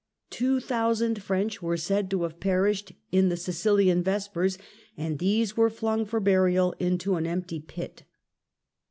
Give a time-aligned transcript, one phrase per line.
[0.31, 4.57] Two thousand French are said to have perished in the Sicilian Vesjjers
[4.97, 8.01] and these were flung for burial into an empty pit.